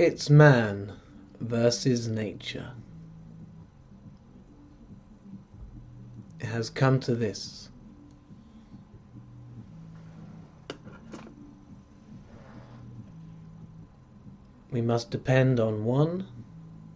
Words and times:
It's 0.00 0.30
man 0.30 0.94
versus 1.40 2.08
nature. 2.08 2.72
It 6.38 6.46
has 6.46 6.70
come 6.70 7.00
to 7.00 7.14
this. 7.14 7.68
We 14.70 14.80
must 14.80 15.10
depend 15.10 15.60
on 15.60 15.84
one 15.84 16.26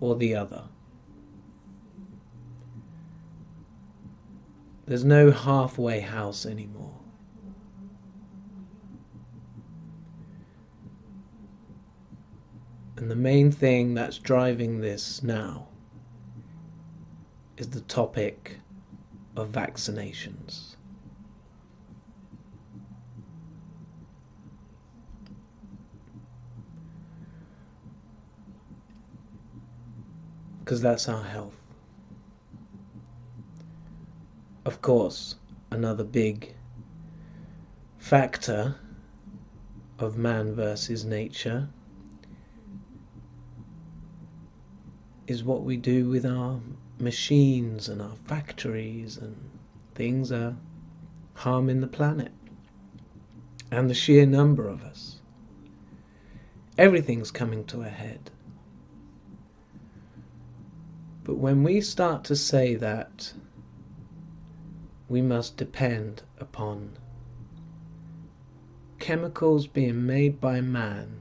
or 0.00 0.16
the 0.16 0.34
other. 0.34 0.64
There's 4.86 5.04
no 5.04 5.30
halfway 5.30 6.00
house 6.00 6.44
anymore. 6.44 6.97
And 12.98 13.08
the 13.08 13.14
main 13.14 13.52
thing 13.52 13.94
that's 13.94 14.18
driving 14.18 14.80
this 14.80 15.22
now 15.22 15.68
is 17.56 17.70
the 17.70 17.82
topic 17.82 18.58
of 19.36 19.50
vaccinations. 19.50 20.74
Because 30.58 30.82
that's 30.82 31.08
our 31.08 31.22
health. 31.22 31.54
Of 34.64 34.82
course, 34.82 35.36
another 35.70 36.02
big 36.02 36.52
factor 37.98 38.74
of 40.00 40.18
man 40.18 40.56
versus 40.56 41.04
nature 41.04 41.68
is 45.28 45.44
what 45.44 45.62
we 45.62 45.76
do 45.76 46.08
with 46.08 46.24
our 46.24 46.58
machines 46.98 47.86
and 47.88 48.00
our 48.00 48.16
factories 48.24 49.18
and 49.18 49.36
things 49.94 50.32
are 50.32 50.56
harming 51.34 51.82
the 51.82 51.86
planet 51.86 52.32
and 53.70 53.90
the 53.90 53.94
sheer 53.94 54.24
number 54.24 54.66
of 54.66 54.82
us. 54.82 55.20
Everything's 56.78 57.30
coming 57.30 57.64
to 57.66 57.82
a 57.82 57.88
head. 57.90 58.30
But 61.24 61.36
when 61.36 61.62
we 61.62 61.82
start 61.82 62.24
to 62.24 62.36
say 62.36 62.74
that 62.76 63.34
we 65.10 65.20
must 65.20 65.58
depend 65.58 66.22
upon 66.38 66.96
chemicals 68.98 69.66
being 69.66 70.06
made 70.06 70.40
by 70.40 70.62
man 70.62 71.18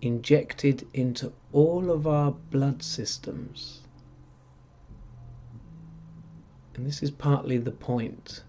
injected 0.00 0.88
into 0.92 1.32
all 1.52 1.90
of 1.90 2.06
our 2.06 2.32
blood 2.50 2.82
systems. 2.82 3.82
And 6.74 6.86
this 6.86 7.02
is 7.02 7.10
partly 7.10 7.58
the 7.58 7.70
point 7.70 8.42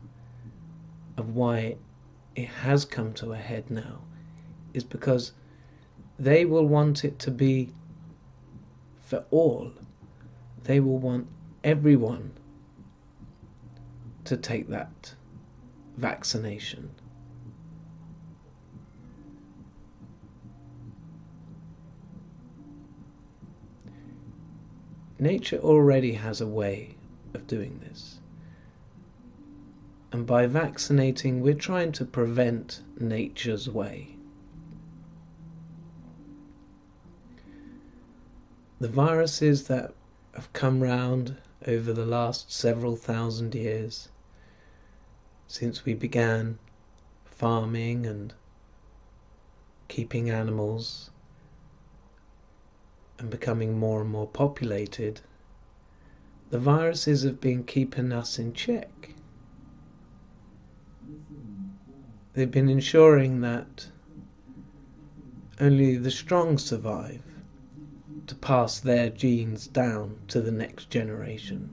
of 1.18 1.36
why 1.36 1.76
it 2.36 2.48
has 2.48 2.86
come 2.86 3.14
to 3.14 3.34
a 3.34 3.38
head 3.38 3.70
now, 3.70 4.00
is 4.74 4.84
because 4.84 5.34
they 6.18 6.46
will 6.46 6.66
want 6.66 7.04
it 7.04 7.20
to 7.20 7.32
be 7.32 7.70
for 9.02 9.26
all. 9.30 9.72
They 10.64 10.80
will 10.80 10.98
want 10.98 11.28
everyone 11.64 12.32
to 14.24 14.38
take 14.38 14.70
that 14.70 15.14
vaccination. 15.98 16.90
Nature 25.24 25.60
already 25.60 26.16
has 26.16 26.42
a 26.42 26.48
way 26.48 26.98
of 27.34 27.48
doing 27.48 27.80
this. 27.80 28.20
And 30.12 30.28
by 30.28 30.48
vaccinating, 30.48 31.40
we're 31.40 31.54
trying 31.54 31.94
to 31.94 32.04
prevent 32.04 32.82
nature's 33.00 33.70
way. 33.70 34.18
The 38.82 38.90
viruses 38.90 39.68
that 39.70 39.94
have 40.34 40.52
come 40.52 40.84
round 40.84 41.38
over 41.66 41.94
the 41.94 42.06
last 42.06 42.52
several 42.52 42.98
thousand 42.98 43.56
years, 43.56 44.10
since 45.48 45.86
we 45.86 45.94
began 45.94 46.60
farming 47.24 48.06
and 48.06 48.34
keeping 49.88 50.30
animals 50.30 51.12
and 53.20 53.30
becoming 53.30 53.78
more 53.78 54.02
and 54.02 54.10
more 54.10 54.28
populated, 54.28 55.22
the 56.50 56.60
viruses 56.60 57.24
have 57.24 57.40
been 57.42 57.64
keeping 57.64 58.12
us 58.12 58.38
in 58.38 58.54
check. 58.54 59.16
They've 62.34 62.50
been 62.50 62.70
ensuring 62.70 63.42
that 63.42 63.88
only 65.60 65.98
the 65.98 66.12
strong 66.12 66.58
survive 66.58 67.22
to 68.28 68.36
pass 68.36 68.80
their 68.80 69.10
genes 69.10 69.68
down 69.68 70.18
to 70.30 70.42
the 70.42 70.52
next 70.52 70.90
generation. 70.90 71.70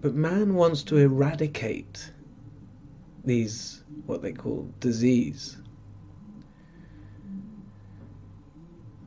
But 0.00 0.14
man 0.14 0.54
wants 0.54 0.82
to 0.84 0.98
eradicate 0.98 2.12
these, 3.24 3.82
what 4.06 4.20
they 4.20 4.32
call 4.32 4.68
disease. 4.78 5.56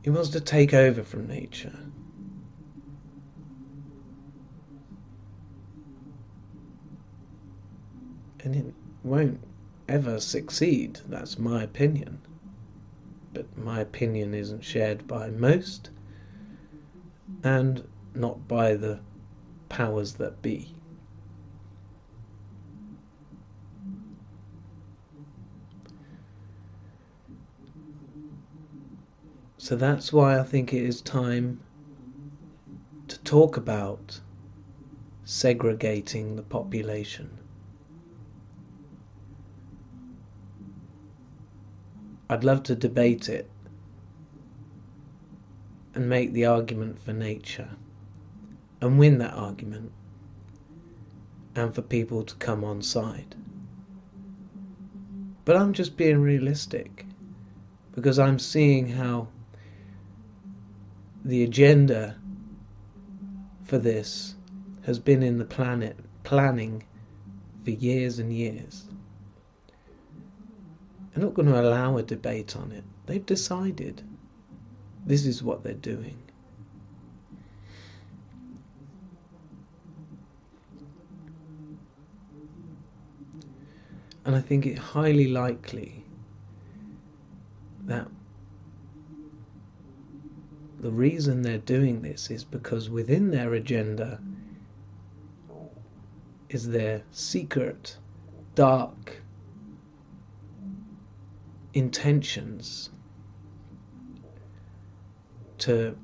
He 0.08 0.14
wants 0.14 0.30
to 0.30 0.40
take 0.40 0.72
over 0.72 1.02
from 1.02 1.26
nature. 1.26 1.78
And 8.42 8.56
it 8.56 8.74
won't 9.04 9.38
ever 9.86 10.18
succeed, 10.18 11.00
that's 11.06 11.38
my 11.38 11.62
opinion. 11.62 12.22
But 13.34 13.54
my 13.58 13.80
opinion 13.80 14.32
isn't 14.32 14.64
shared 14.64 15.06
by 15.06 15.28
most, 15.28 15.90
and 17.44 17.86
not 18.14 18.48
by 18.48 18.76
the 18.76 19.00
powers 19.68 20.14
that 20.14 20.40
be. 20.40 20.74
So 29.60 29.74
that's 29.74 30.12
why 30.12 30.38
I 30.38 30.44
think 30.44 30.72
it 30.72 30.84
is 30.84 31.02
time 31.02 31.60
to 33.08 33.18
talk 33.20 33.56
about 33.56 34.20
segregating 35.24 36.36
the 36.36 36.42
population. 36.42 37.28
I'd 42.30 42.44
love 42.44 42.62
to 42.64 42.76
debate 42.76 43.28
it 43.28 43.50
and 45.92 46.08
make 46.08 46.32
the 46.32 46.46
argument 46.46 47.00
for 47.00 47.12
nature 47.12 47.70
and 48.80 48.96
win 48.96 49.18
that 49.18 49.34
argument 49.34 49.90
and 51.56 51.74
for 51.74 51.82
people 51.82 52.22
to 52.22 52.34
come 52.36 52.62
on 52.62 52.80
side. 52.80 53.34
But 55.44 55.56
I'm 55.56 55.72
just 55.72 55.96
being 55.96 56.20
realistic 56.20 57.06
because 57.92 58.20
I'm 58.20 58.38
seeing 58.38 58.90
how 58.90 59.28
the 61.28 61.44
agenda 61.44 62.16
for 63.64 63.76
this 63.76 64.34
has 64.86 64.98
been 64.98 65.22
in 65.22 65.36
the 65.36 65.44
planet 65.44 65.94
planning 66.24 66.82
for 67.64 67.70
years 67.70 68.18
and 68.18 68.32
years. 68.32 68.88
They're 71.12 71.22
not 71.22 71.34
going 71.34 71.48
to 71.48 71.60
allow 71.60 71.98
a 71.98 72.02
debate 72.02 72.56
on 72.56 72.72
it. 72.72 72.82
They've 73.04 73.24
decided 73.24 74.02
this 75.04 75.26
is 75.26 75.42
what 75.42 75.62
they're 75.62 75.74
doing. 75.74 76.16
And 84.24 84.34
I 84.34 84.40
think 84.40 84.64
it 84.64 84.78
highly 84.78 85.28
likely 85.28 86.02
that 87.84 88.08
the 90.88 90.94
reason 90.94 91.42
they're 91.42 91.58
doing 91.58 92.00
this 92.00 92.30
is 92.30 92.44
because 92.44 92.88
within 92.88 93.30
their 93.30 93.52
agenda 93.52 94.18
is 96.48 96.66
their 96.66 97.02
secret, 97.10 97.98
dark 98.54 99.20
intentions 101.74 102.88
to 105.58 105.94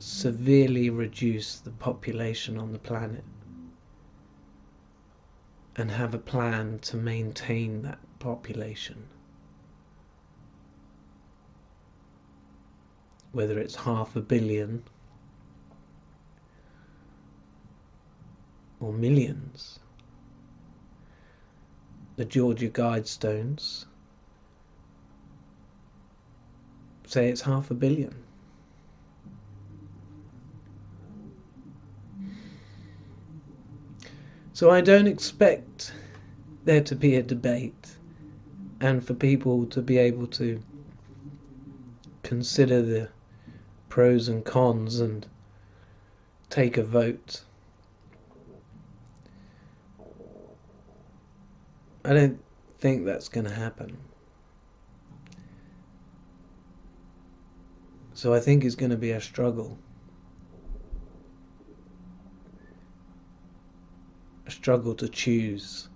severely 0.00 0.90
reduce 0.90 1.60
the 1.60 1.70
population 1.70 2.58
on 2.58 2.72
the 2.72 2.80
planet 2.80 3.22
and 5.76 5.92
have 5.92 6.12
a 6.12 6.18
plan 6.18 6.80
to 6.80 6.96
maintain 6.96 7.82
that 7.82 8.00
population 8.18 9.06
whether 13.32 13.58
it's 13.58 13.74
half 13.74 14.14
a 14.14 14.20
billion 14.20 14.82
or 18.80 18.92
millions. 18.92 19.78
The 22.16 22.24
Georgia 22.24 22.68
Guidestones 22.68 23.86
say 27.06 27.28
it's 27.28 27.40
half 27.40 27.70
a 27.70 27.74
billion. 27.74 28.14
So 34.52 34.70
I 34.70 34.82
don't 34.82 35.06
expect 35.06 35.92
there 36.64 36.82
to 36.82 36.94
be 36.94 37.16
a 37.16 37.22
debate 37.22 37.96
and 38.80 39.04
for 39.04 39.14
people 39.14 39.66
to 39.66 39.80
be 39.80 39.96
able 39.96 40.26
to 40.28 40.62
consider 42.22 42.82
the 42.82 43.08
pros 43.92 44.26
and 44.26 44.42
cons 44.42 45.00
and 45.00 45.26
take 46.48 46.78
a 46.78 46.82
vote. 46.82 47.42
I 52.02 52.14
don't 52.14 52.42
think 52.78 53.04
that's 53.04 53.28
going 53.28 53.44
to 53.44 53.52
happen. 53.52 53.98
So 58.14 58.32
I 58.32 58.40
think 58.40 58.64
it's 58.64 58.76
going 58.76 58.92
to 58.92 58.96
be 58.96 59.10
a 59.10 59.20
struggle. 59.20 59.76
A 64.46 64.50
struggle 64.50 64.94
to 64.94 65.08
choose 65.10 65.90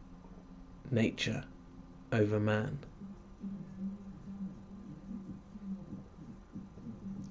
nature 0.91 1.45
over 2.13 2.39
man. 2.39 2.79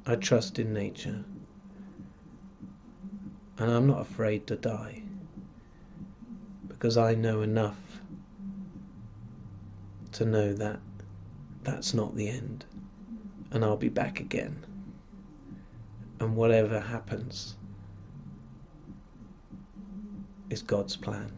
I 0.07 0.15
trust 0.15 0.59
in 0.59 0.71
nature. 0.71 1.23
And 3.57 3.71
I'm 3.71 3.87
not 3.87 4.01
afraid 4.01 4.45
to 4.47 4.55
die. 4.55 5.01
Because 6.67 6.97
I 6.97 7.15
know 7.15 7.41
enough 7.41 7.79
to 10.11 10.25
know 10.25 10.53
that 10.53 10.79
that's 11.63 11.93
not 11.93 12.15
the 12.15 12.29
end. 12.29 12.65
And 13.51 13.65
I'll 13.65 13.77
be 13.77 13.89
back 13.89 14.19
again. 14.19 14.63
And 16.19 16.35
whatever 16.35 16.79
happens 16.79 17.55
is 20.49 20.61
God's 20.61 20.95
plan. 20.95 21.31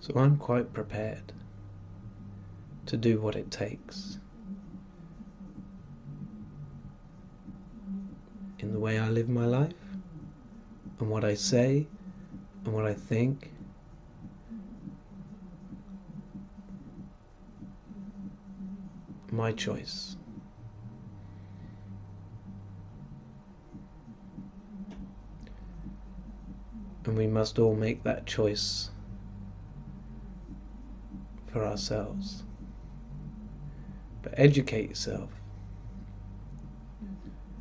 So 0.00 0.14
I'm 0.16 0.38
quite 0.38 0.72
prepared 0.72 1.32
to 2.86 2.96
do 2.96 3.20
what 3.20 3.36
it 3.36 3.50
takes 3.50 4.18
in 8.60 8.72
the 8.72 8.78
way 8.78 8.98
I 8.98 9.10
live 9.10 9.28
my 9.28 9.44
life 9.44 9.74
and 10.98 11.10
what 11.10 11.22
I 11.22 11.34
say 11.34 11.86
and 12.64 12.72
what 12.72 12.86
I 12.86 12.94
think. 12.94 13.52
My 19.30 19.52
choice. 19.52 20.16
And 27.04 27.16
we 27.16 27.26
must 27.26 27.58
all 27.58 27.74
make 27.74 28.02
that 28.04 28.26
choice 28.26 28.90
for 31.52 31.64
ourselves. 31.64 32.44
But 34.22 34.34
educate 34.36 34.88
yourself. 34.88 35.30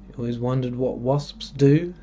You 0.08 0.16
always 0.18 0.40
wondered 0.40 0.76
what 0.76 0.98
wasps 0.98 1.52
do? 1.52 1.94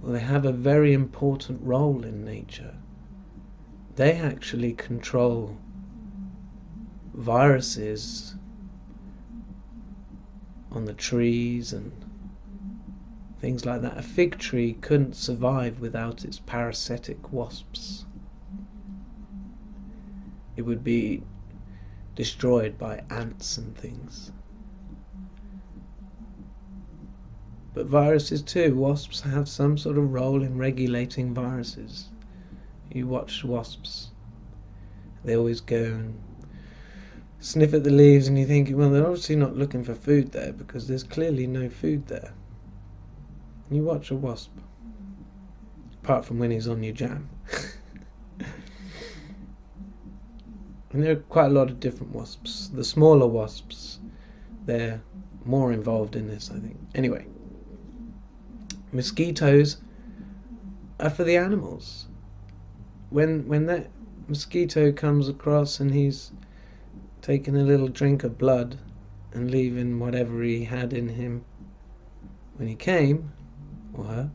Well, 0.00 0.12
they 0.12 0.20
have 0.20 0.44
a 0.44 0.52
very 0.52 0.92
important 0.92 1.60
role 1.62 2.04
in 2.04 2.24
nature. 2.24 2.74
They 3.96 4.12
actually 4.12 4.74
control 4.74 5.56
viruses 7.14 8.34
on 10.72 10.84
the 10.84 10.92
trees 10.92 11.72
and 11.72 11.92
things 13.40 13.64
like 13.64 13.82
that. 13.82 13.96
A 13.96 14.02
fig 14.02 14.38
tree 14.38 14.74
couldn't 14.80 15.14
survive 15.14 15.80
without 15.80 16.24
its 16.24 16.40
parasitic 16.40 17.32
wasps 17.32 18.04
it 20.56 20.62
would 20.62 20.84
be 20.84 21.22
destroyed 22.14 22.78
by 22.78 23.02
ants 23.10 23.58
and 23.58 23.76
things. 23.76 24.32
But 27.74 27.86
viruses 27.86 28.40
too, 28.40 28.76
wasps 28.76 29.22
have 29.22 29.48
some 29.48 29.76
sort 29.76 29.98
of 29.98 30.12
role 30.12 30.42
in 30.42 30.56
regulating 30.56 31.34
viruses. 31.34 32.08
You 32.92 33.08
watch 33.08 33.42
wasps, 33.42 34.10
they 35.24 35.36
always 35.36 35.60
go 35.60 35.82
and 35.82 36.14
sniff 37.40 37.74
at 37.74 37.82
the 37.82 37.90
leaves 37.90 38.28
and 38.28 38.38
you 38.38 38.46
think, 38.46 38.70
well, 38.72 38.90
they're 38.90 39.04
obviously 39.04 39.36
not 39.36 39.56
looking 39.56 39.82
for 39.82 39.94
food 39.94 40.32
there 40.32 40.52
because 40.52 40.86
there's 40.86 41.02
clearly 41.02 41.46
no 41.46 41.68
food 41.68 42.06
there. 42.06 42.32
You 43.70 43.82
watch 43.82 44.10
a 44.10 44.14
wasp, 44.14 44.52
apart 46.02 46.24
from 46.24 46.38
when 46.38 46.50
he's 46.50 46.68
on 46.68 46.82
your 46.82 46.94
jam. 46.94 47.28
And 50.94 51.02
there 51.02 51.10
are 51.10 51.16
quite 51.16 51.46
a 51.46 51.54
lot 51.54 51.70
of 51.70 51.80
different 51.80 52.14
wasps. 52.14 52.68
The 52.68 52.84
smaller 52.84 53.26
wasps, 53.26 53.98
they're 54.64 55.02
more 55.44 55.72
involved 55.72 56.14
in 56.14 56.28
this, 56.28 56.52
I 56.54 56.60
think. 56.60 56.78
Anyway, 56.94 57.26
mosquitoes 58.92 59.78
are 61.00 61.10
for 61.10 61.24
the 61.24 61.36
animals. 61.36 62.06
When 63.10 63.48
when 63.48 63.66
that 63.66 63.90
mosquito 64.28 64.92
comes 64.92 65.28
across 65.28 65.80
and 65.80 65.92
he's 65.92 66.30
taking 67.22 67.56
a 67.56 67.64
little 67.64 67.88
drink 67.88 68.22
of 68.22 68.38
blood 68.38 68.78
and 69.32 69.50
leaving 69.50 69.98
whatever 69.98 70.44
he 70.44 70.62
had 70.62 70.92
in 70.92 71.08
him 71.08 71.44
when 72.54 72.68
he 72.68 72.76
came, 72.76 73.32
or 73.94 74.04
her. 74.04 74.30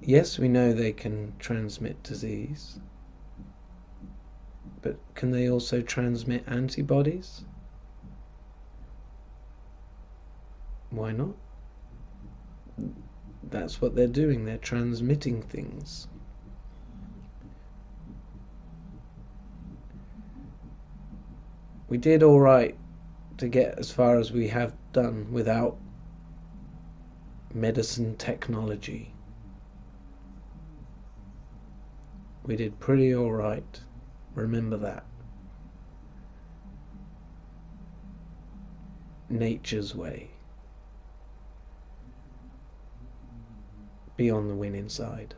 Yes, 0.00 0.40
we 0.40 0.48
know 0.48 0.72
they 0.72 0.92
can 0.92 1.34
transmit 1.38 2.02
disease. 2.02 2.80
But 4.82 4.98
can 5.14 5.30
they 5.30 5.48
also 5.48 5.80
transmit 5.80 6.44
antibodies? 6.46 7.44
Why 10.90 11.12
not? 11.12 11.34
That's 13.42 13.80
what 13.80 13.94
they're 13.94 14.06
doing, 14.06 14.44
they're 14.44 14.58
transmitting 14.58 15.42
things. 15.42 16.08
We 21.88 21.98
did 21.98 22.22
alright 22.22 22.76
to 23.38 23.48
get 23.48 23.78
as 23.78 23.90
far 23.90 24.18
as 24.18 24.32
we 24.32 24.48
have 24.48 24.74
done 24.92 25.30
without 25.30 25.76
medicine 27.54 28.16
technology. 28.16 29.12
We 32.44 32.56
did 32.56 32.80
pretty 32.80 33.14
alright. 33.14 33.80
Remember 34.34 34.76
that. 34.78 35.04
Nature's 39.28 39.94
way. 39.94 40.30
Be 44.16 44.30
on 44.30 44.48
the 44.48 44.54
winning 44.54 44.88
side. 44.88 45.34